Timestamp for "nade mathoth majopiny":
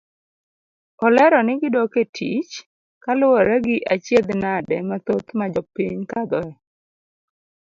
4.41-6.01